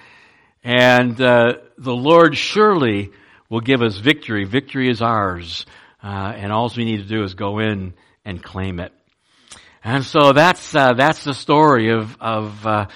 [0.63, 3.11] And uh, the Lord surely
[3.51, 4.45] will give us victory.
[4.45, 5.67] Victory is ours.
[6.01, 8.93] Uh, and all we need to do is go in and claim it.
[9.83, 12.87] And so that's uh, that's the story of of uh,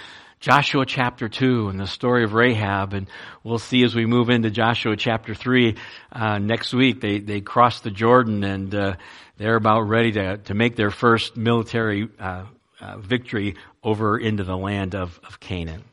[0.40, 3.08] Joshua chapter two and the story of Rahab, and
[3.42, 5.76] we'll see as we move into Joshua chapter three
[6.12, 7.00] uh, next week.
[7.00, 8.96] They they cross the Jordan and uh,
[9.36, 12.44] they're about ready to, to make their first military uh,
[12.80, 15.84] uh, victory over into the land of, of Canaan.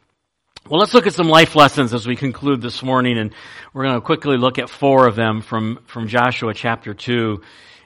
[0.69, 3.33] Well, let's look at some life lessons as we conclude this morning, and
[3.73, 7.41] we're going to quickly look at four of them from, from Joshua chapter 2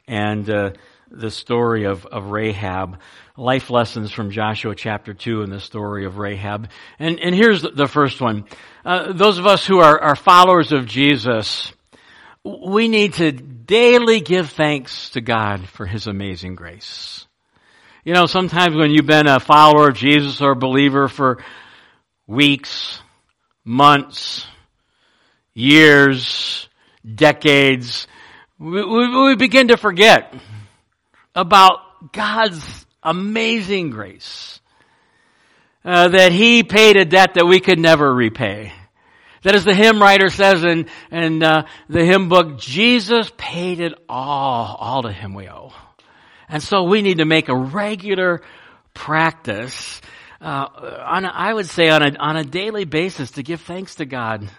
[0.08, 0.72] and uh,
[1.10, 3.00] the story of, of Rahab.
[3.38, 6.70] Life lessons from Joshua chapter 2 and the story of Rahab.
[7.00, 8.46] And, and here's the first one.
[8.84, 11.72] Uh, those of us who are, are followers of Jesus,
[12.44, 13.32] we need to
[13.64, 17.26] daily give thanks to God for His amazing grace.
[18.04, 21.44] You know, sometimes when you've been a follower of Jesus or a believer for
[22.28, 23.00] weeks,
[23.64, 24.46] months,
[25.54, 26.68] years,
[27.04, 28.08] decades,
[28.60, 30.34] we, we, we begin to forget
[31.34, 34.60] about God's amazing grace.
[35.86, 38.72] Uh, that He paid a debt that we could never repay.
[39.44, 43.94] That as the hymn writer says in, in uh, the hymn book, Jesus paid it
[44.10, 45.74] all, all to him we owe.
[46.50, 48.42] And so we need to make a regular
[48.94, 50.02] practice,
[50.40, 50.68] uh,
[51.06, 54.06] on a, I would say on a, on a daily basis to give thanks to
[54.06, 54.50] God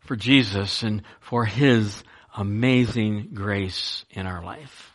[0.00, 2.04] for Jesus and for His
[2.36, 4.92] amazing grace in our life.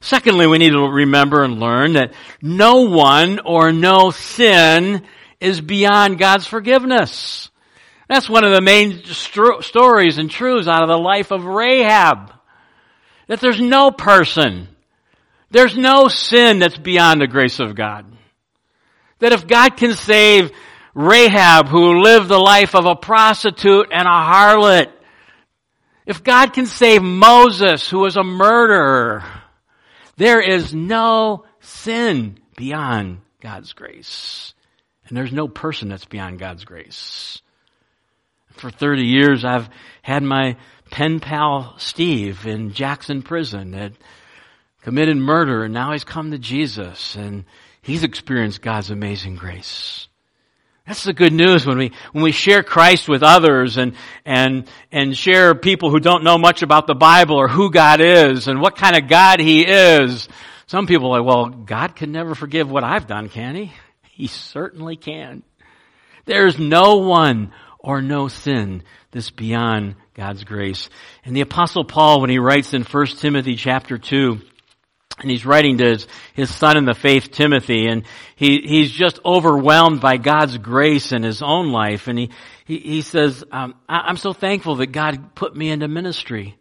[0.00, 5.04] Secondly, we need to remember and learn that no one or no sin
[5.40, 7.50] is beyond God's forgiveness.
[8.08, 12.32] That's one of the main st- stories and truths out of the life of Rahab.
[13.28, 14.68] That there's no person,
[15.50, 18.06] there's no sin that's beyond the grace of God.
[19.20, 20.50] That if God can save
[20.94, 24.90] Rahab, who lived the life of a prostitute and a harlot,
[26.04, 29.24] if God can save Moses, who was a murderer,
[30.16, 34.54] there is no sin beyond God's grace.
[35.06, 37.40] And there's no person that's beyond God's grace.
[38.54, 39.68] For 30 years, I've
[40.02, 40.56] had my
[40.90, 43.92] pen pal Steve in Jackson prison that
[44.82, 47.44] committed murder and now he's come to Jesus and
[47.80, 50.08] he's experienced God's amazing grace.
[50.86, 55.16] That's the good news when we, when we share Christ with others and, and, and
[55.16, 58.76] share people who don't know much about the Bible or who God is and what
[58.76, 60.28] kind of God He is.
[60.66, 63.72] Some people are like, well, God can never forgive what I've done, can He?
[64.14, 65.42] He certainly can.
[66.26, 67.50] There's no one
[67.82, 70.88] or no sin this beyond God's grace.
[71.24, 74.40] And the apostle Paul, when he writes in 1 Timothy chapter 2,
[75.20, 78.04] and he's writing to his, his son in the faith, Timothy, and
[78.34, 82.08] he, he's just overwhelmed by God's grace in his own life.
[82.08, 82.30] And he,
[82.64, 86.56] he, he says, um, I'm so thankful that God put me into ministry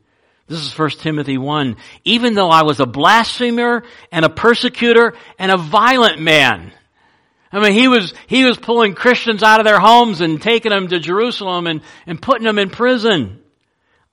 [0.47, 1.77] This is 1 Timothy 1.
[2.03, 6.73] Even though I was a blasphemer and a persecutor and a violent man.
[7.51, 10.87] I mean, he was, he was pulling Christians out of their homes and taking them
[10.87, 13.41] to Jerusalem and, and putting them in prison.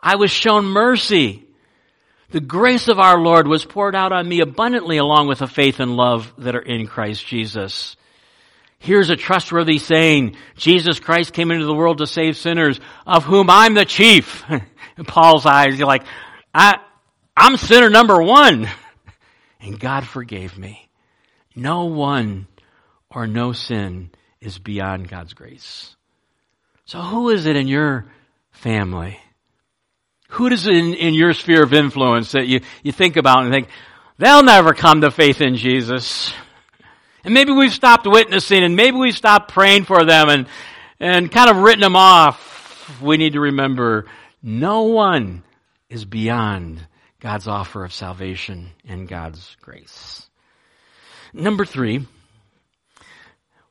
[0.00, 1.44] I was shown mercy.
[2.30, 5.80] The grace of our Lord was poured out on me abundantly along with the faith
[5.80, 7.96] and love that are in Christ Jesus.
[8.80, 10.36] Here's a trustworthy saying.
[10.56, 14.44] Jesus Christ came into the world to save sinners, of whom I'm the chief.
[14.98, 16.04] in Paul's eyes, you're like,
[16.54, 16.78] I,
[17.36, 18.68] I'm sinner number one.
[19.60, 20.88] And God forgave me.
[21.56, 22.46] No one
[23.10, 25.96] or no sin is beyond God's grace.
[26.84, 28.06] So who is it in your
[28.50, 29.18] family?
[30.30, 33.52] Who is it in, in your sphere of influence that you, you think about and
[33.52, 33.68] think,
[34.18, 36.32] they'll never come to faith in Jesus?
[37.24, 40.46] And maybe we've stopped witnessing and maybe we've stopped praying for them and,
[41.00, 43.00] and kind of written them off.
[43.02, 44.06] We need to remember
[44.42, 45.42] no one
[45.90, 46.86] is beyond
[47.20, 50.28] God's offer of salvation and God's grace.
[51.32, 52.06] Number three,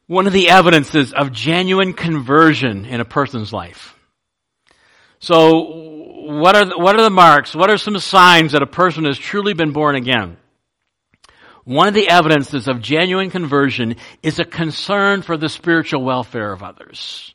[0.08, 3.94] one of the evidences of genuine conversion in a person's life.
[5.20, 5.86] So,
[6.28, 7.56] what are the, what are the marks?
[7.56, 10.38] What are some signs that a person has truly been born again?
[11.64, 16.64] One of the evidences of genuine conversion is a concern for the spiritual welfare of
[16.64, 17.34] others.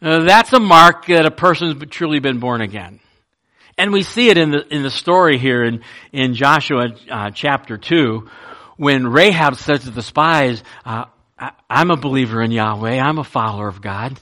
[0.00, 3.00] Uh, that's a mark that a person's truly been born again.
[3.76, 5.82] And we see it in the, in the story here in,
[6.12, 8.28] in Joshua uh, chapter 2
[8.76, 11.04] when Rahab says to the spies, uh,
[11.38, 12.98] I, am a believer in Yahweh.
[12.98, 14.18] I'm a follower of God.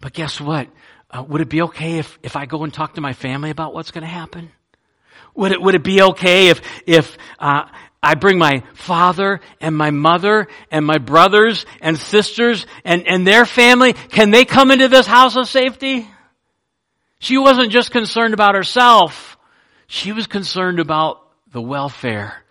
[0.00, 0.68] But guess what?
[1.10, 3.74] Uh, would it be okay if, if I go and talk to my family about
[3.74, 4.50] what's going to happen?
[5.34, 7.64] Would it, would it be okay if, if, uh,
[8.02, 13.44] I bring my father and my mother and my brothers and sisters and, and their
[13.44, 13.92] family.
[13.92, 16.08] Can they come into this house of safety?
[17.18, 19.36] She wasn't just concerned about herself.
[19.86, 21.20] She was concerned about
[21.52, 22.42] the welfare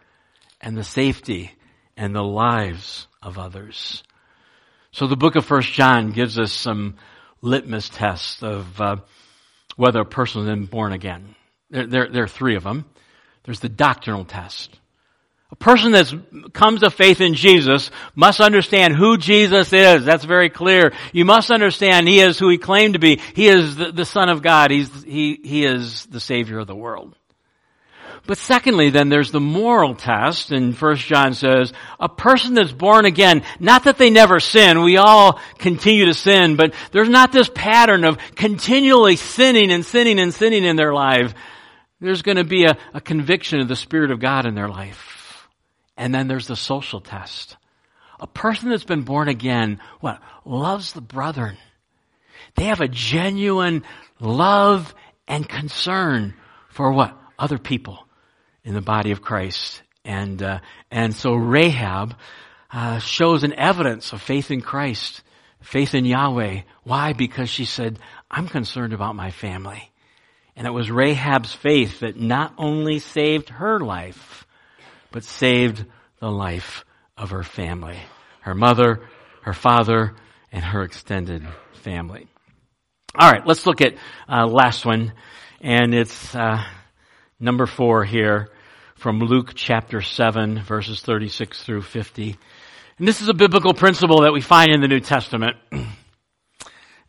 [0.61, 1.55] and the safety
[1.99, 4.03] and the lives of others.
[4.91, 6.95] So the book of First John gives us some
[7.41, 8.95] litmus tests of uh,
[9.75, 11.35] whether a person has been born again.
[11.69, 12.85] There, there, there are three of them.
[13.43, 14.79] There's the doctrinal test.
[15.51, 20.05] A person that comes to faith in Jesus must understand who Jesus is.
[20.05, 20.93] That's very clear.
[21.11, 23.19] You must understand He is who He claimed to be.
[23.33, 24.71] He is the, the Son of God.
[24.71, 27.15] He's, he, he is the Savior of the world.
[28.25, 33.05] But secondly, then there's the moral test, and First John says, a person that's born
[33.05, 37.49] again, not that they never sin, we all continue to sin, but there's not this
[37.53, 41.33] pattern of continually sinning and sinning and sinning in their life.
[41.99, 45.47] There's going to be a, a conviction of the Spirit of God in their life.
[45.97, 47.57] And then there's the social test.
[48.19, 50.21] A person that's been born again, what?
[50.45, 51.57] Loves the brethren.
[52.55, 53.83] They have a genuine
[54.19, 54.93] love
[55.27, 56.33] and concern
[56.69, 57.17] for what?
[57.37, 58.05] Other people
[58.63, 59.81] in the body of Christ.
[60.05, 60.59] And, uh,
[60.91, 62.15] and so Rahab,
[62.71, 65.21] uh, shows an evidence of faith in Christ,
[65.61, 66.61] faith in Yahweh.
[66.83, 67.13] Why?
[67.13, 67.99] Because she said,
[68.29, 69.91] I'm concerned about my family.
[70.55, 74.45] And it was Rahab's faith that not only saved her life,
[75.11, 75.85] but saved
[76.19, 76.85] the life
[77.17, 77.97] of her family.
[78.41, 79.07] Her mother,
[79.41, 80.15] her father,
[80.51, 82.27] and her extended family.
[83.15, 83.95] All right, let's look at
[84.27, 85.13] uh, last one,
[85.61, 86.63] and it's uh,
[87.39, 88.49] number four here
[88.95, 92.37] from Luke chapter 7, verses 36 through 50.
[92.97, 95.57] And this is a biblical principle that we find in the New Testament.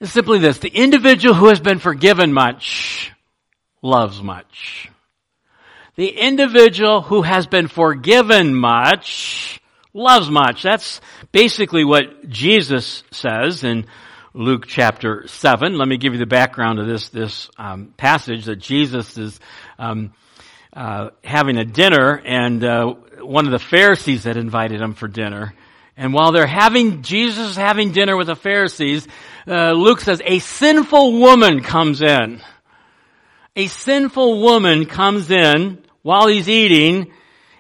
[0.02, 0.56] It's simply this.
[0.56, 3.12] The individual who has been forgiven much
[3.82, 4.88] loves much.
[5.96, 9.60] The individual who has been forgiven much
[9.92, 10.62] loves much.
[10.62, 11.02] That's
[11.32, 13.84] basically what Jesus says in
[14.32, 15.76] Luke chapter 7.
[15.76, 19.40] Let me give you the background of this, this um, passage that Jesus is
[19.76, 20.12] um,
[20.72, 25.52] uh, having a dinner and uh, one of the Pharisees had invited him for dinner.
[25.96, 29.08] And while they're having, Jesus having dinner with the Pharisees,
[29.48, 32.40] uh, Luke says, a sinful woman comes in.
[33.56, 37.12] A sinful woman comes in while he's eating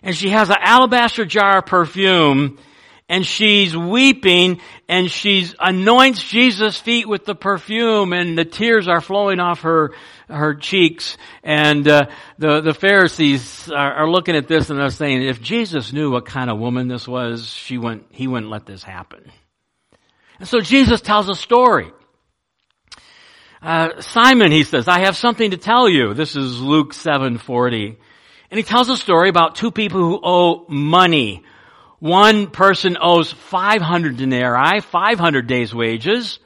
[0.04, 2.58] and she has an alabaster jar of perfume
[3.10, 9.00] and she's weeping and she anoints Jesus' feet with the perfume and the tears are
[9.00, 9.92] flowing off her,
[10.28, 11.18] her cheeks.
[11.42, 12.06] And uh,
[12.38, 16.24] the, the Pharisees are, are, looking at this and they're saying, if Jesus knew what
[16.24, 19.28] kind of woman this was, she wouldn't, he wouldn't let this happen.
[20.38, 21.90] And so Jesus tells a story.
[23.60, 26.14] Uh, Simon, he says, I have something to tell you.
[26.14, 27.98] This is Luke 740.
[28.52, 31.42] And he tells a story about two people who owe money.
[32.00, 36.38] One person owes 500 denarii, 500 days wages.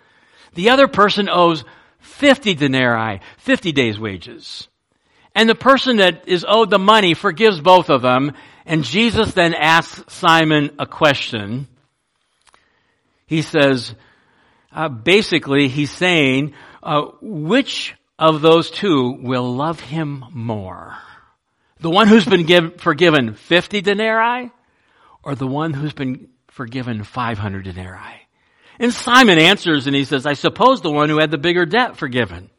[0.54, 1.64] The other person owes
[2.00, 4.68] 50 denarii, 50 days wages.
[5.34, 8.32] And the person that is owed the money forgives both of them.
[8.66, 11.68] And Jesus then asks Simon a question.
[13.26, 13.94] He says,
[14.72, 20.96] uh, basically, he's saying, uh, which of those two will love him more?
[21.78, 24.50] The one who's been give, forgiven 50 denarii
[25.24, 28.28] or the one who's been forgiven 500 denarii?
[28.78, 31.96] And Simon answers and he says, I suppose the one who had the bigger debt
[31.96, 32.50] forgiven.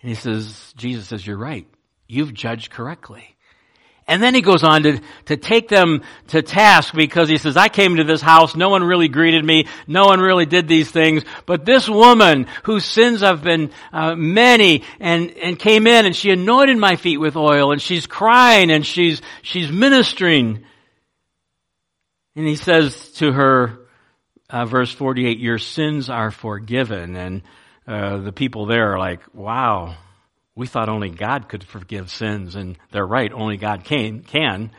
[0.00, 1.66] And he says, Jesus says, you're right.
[2.06, 3.34] You've judged correctly.
[4.06, 7.68] And then he goes on to, to take them to task because he says, I
[7.68, 11.24] came to this house, no one really greeted me, no one really did these things,
[11.46, 16.30] but this woman whose sins have been uh, many and, and came in and she
[16.30, 20.66] anointed my feet with oil and she's crying and she's, she's ministering.
[22.36, 23.78] And he says to her,
[24.50, 27.16] uh, verse 48, your sins are forgiven.
[27.16, 27.42] And
[27.86, 29.96] uh, the people there are like, wow,
[30.54, 34.22] we thought only God could forgive sins, and they're right, only God can.
[34.22, 34.70] can.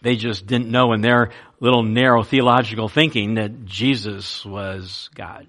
[0.00, 5.46] They just didn't know in their little narrow theological thinking that Jesus was God.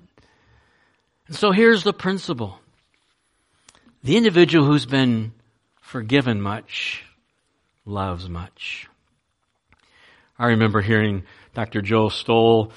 [1.28, 2.60] And so here's the principle.
[4.04, 5.34] The individual who's been
[5.82, 7.04] forgiven much
[7.86, 8.88] loves much.
[10.38, 11.24] I remember hearing
[11.56, 11.82] Dr.
[11.82, 12.74] Joe Stowell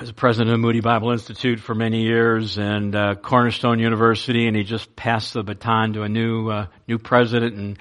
[0.00, 4.62] was president of Moody Bible Institute for many years and uh, Cornerstone University, and he
[4.62, 7.78] just passed the baton to a new uh, new president, and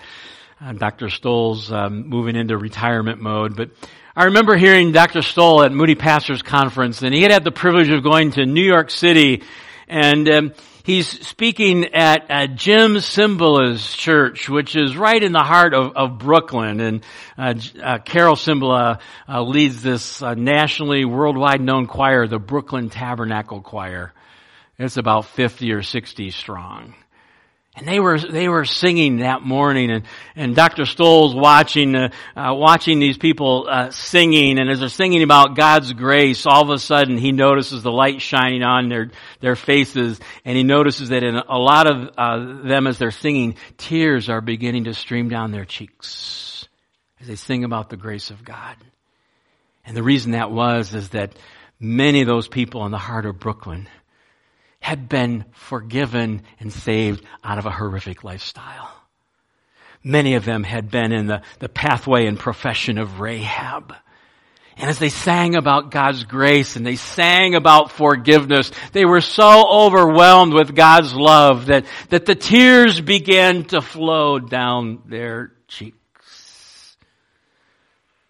[0.60, 1.12] uh, Dr.
[1.12, 3.56] Stowell's um, moving into retirement mode.
[3.56, 3.70] But
[4.16, 5.22] I remember hearing Dr.
[5.22, 8.66] Stowell at Moody Pastors Conference, and he had had the privilege of going to New
[8.66, 9.44] York City,
[9.88, 10.54] and um,
[10.86, 16.18] he's speaking at uh, Jim Cymbala's church, which is right in the heart of, of
[16.20, 16.80] Brooklyn.
[16.80, 17.04] And
[17.38, 23.62] uh, uh, Carol Cymbala uh, leads this uh, nationally, worldwide known choir, the Brooklyn Tabernacle
[23.62, 24.14] Choir.
[24.78, 26.96] It's about 50 or 60 strong.
[27.78, 30.06] And they were they were singing that morning, and
[30.38, 30.86] and Dr.
[30.86, 35.92] Stowell's watching uh, uh, watching these people uh, singing, and as they're singing about God's
[35.92, 39.12] grace, all of a sudden he notices the light shining on their
[39.42, 43.58] their faces, and he notices that in a lot of uh, them, as they're singing,
[43.78, 46.70] tears are beginning to stream down their cheeks
[47.20, 48.78] as they sing about the grace of God.
[49.84, 51.34] And the reason that was is that
[51.80, 53.88] many of those people in the heart of Brooklyn
[54.86, 58.94] had been forgiven and saved out of a horrific lifestyle.
[60.04, 63.96] Many of them had been in the, the pathway and profession of Rahab.
[64.78, 69.68] And as they sang about God's grace and they sang about forgiveness, they were so
[69.68, 76.96] overwhelmed with God's love that, that the tears began to flow down their cheeks.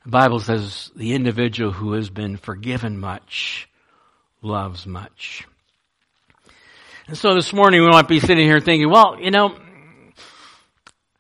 [0.06, 3.68] The Bible says the individual who has been forgiven much
[4.42, 5.46] loves much.
[7.08, 9.56] And so this morning we might be sitting here thinking, well, you know,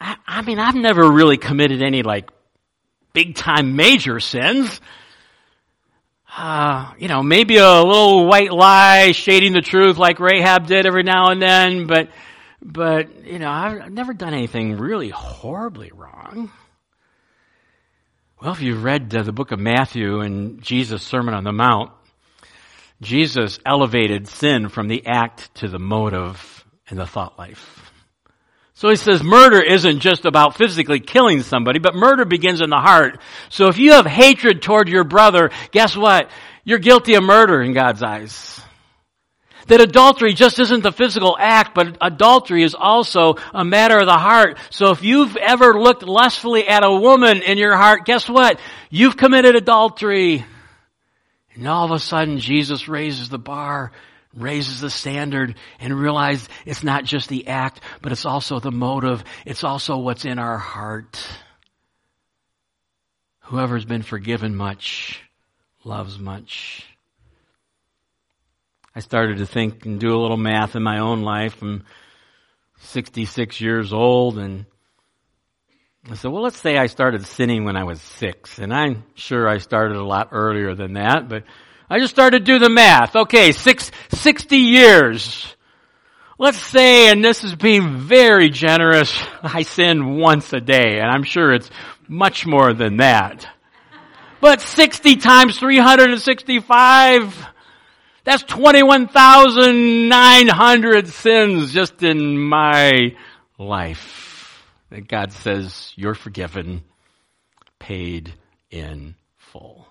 [0.01, 2.29] I, I mean, I've never really committed any like
[3.13, 4.81] big time major sins.
[6.35, 11.03] Uh, you know, maybe a little white lie shading the truth like Rahab did every
[11.03, 12.09] now and then, but,
[12.61, 16.51] but, you know, I've never done anything really horribly wrong.
[18.41, 21.91] Well, if you've read the book of Matthew and Jesus' Sermon on the Mount,
[23.01, 27.91] Jesus elevated sin from the act to the motive and the thought life.
[28.73, 32.75] So he says murder isn't just about physically killing somebody, but murder begins in the
[32.75, 33.19] heart.
[33.49, 36.29] So if you have hatred toward your brother, guess what?
[36.65, 38.59] You're guilty of murder in God's eyes.
[39.67, 44.17] That adultery just isn't the physical act, but adultery is also a matter of the
[44.17, 44.57] heart.
[44.69, 48.59] So if you've ever looked lustfully at a woman in your heart, guess what?
[48.89, 50.45] You've committed adultery.
[51.55, 53.91] And all of a sudden, Jesus raises the bar,
[54.35, 59.23] raises the standard, and realizes it's not just the act, but it's also the motive.
[59.45, 61.25] It's also what's in our heart.
[63.43, 65.21] Whoever's been forgiven much
[65.83, 66.85] loves much.
[68.95, 71.61] I started to think and do a little math in my own life.
[71.61, 71.85] I'm
[72.79, 74.65] 66 years old and
[76.13, 79.57] Said, well, let's say I started sinning when I was six, and I'm sure I
[79.57, 81.45] started a lot earlier than that, but
[81.89, 83.15] I just started to do the math.
[83.15, 85.55] Okay, six, 60 years.
[86.37, 91.23] Let's say, and this is being very generous, I sin once a day, and I'm
[91.23, 91.71] sure it's
[92.07, 93.47] much more than that.
[94.41, 97.47] But 60 times 365,
[98.23, 103.15] that's 21,900 sins just in my
[103.57, 104.24] life
[105.01, 106.83] God says you're forgiven,
[107.79, 108.33] paid
[108.69, 109.87] in full.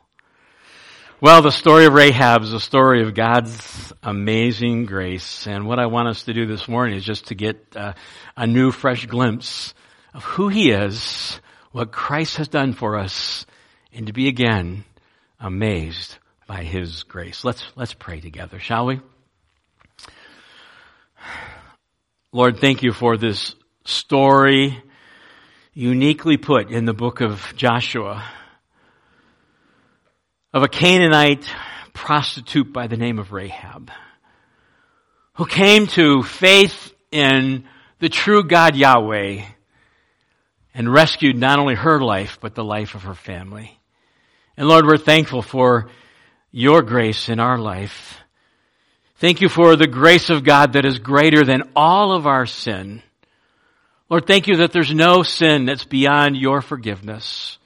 [1.21, 5.47] Well, the story of Rahab is a story of God's amazing grace.
[5.47, 7.95] And what I want us to do this morning is just to get uh,
[8.37, 9.75] a new, fresh glimpse
[10.13, 11.41] of who He is,
[11.73, 13.47] what Christ has done for us,
[13.93, 14.85] and to be again
[15.41, 17.45] amazed by His grace.
[17.45, 19.01] Let's, let's pray together, shall we?
[22.33, 24.83] Lord, thank you for this story
[25.77, 28.25] uniquely put in the book of Joshua
[30.53, 31.53] of a Canaanite
[31.93, 33.91] prostitute by the name of Rahab
[35.35, 37.64] who came to faith in
[37.99, 39.43] the true God Yahweh
[40.75, 43.77] and rescued not only her life, but the life of her family.
[44.57, 45.91] And Lord, we're thankful for
[46.53, 48.20] your grace in our life.
[49.16, 53.03] Thank you for the grace of God that is greater than all of our sin.
[54.15, 57.59] Lord, thank you that there's no sin that's beyond your forgiveness.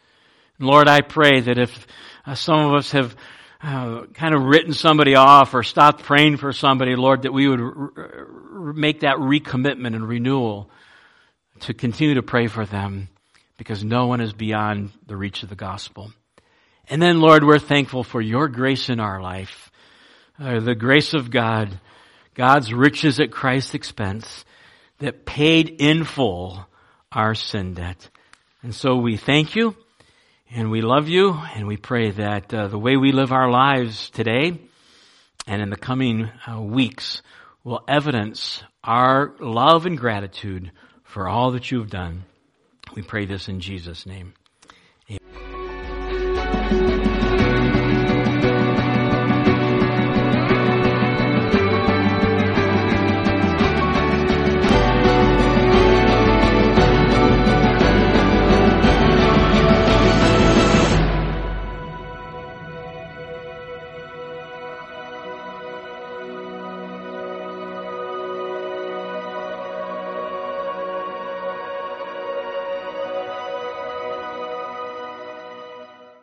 [0.59, 1.87] Lord, I pray that if
[2.25, 3.15] uh, some of us have
[3.63, 7.61] uh, kind of written somebody off or stopped praying for somebody, Lord, that we would
[7.61, 10.71] r- make that recommitment and renewal
[11.61, 13.09] to continue to pray for them
[13.59, 16.15] because no one is beyond the reach of the gospel.
[16.89, 19.71] And then, Lord, we're thankful for your grace in our life,
[20.41, 21.79] uh, the grace of God,
[22.35, 24.47] God's riches at Christ's expense
[24.99, 26.67] that paid in full
[27.13, 28.09] our sin debt.
[28.63, 29.77] And so we thank you
[30.51, 34.11] and we love you and we pray that uh, the way we live our lives
[34.11, 34.59] today
[35.47, 37.23] and in the coming uh, weeks
[37.65, 40.73] will evidence our love and gratitude
[41.05, 42.25] for all that you've done.
[42.95, 44.35] We pray this in Jesus' name.